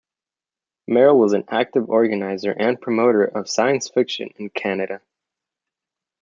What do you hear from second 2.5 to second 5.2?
and promoter of science fiction in Canada.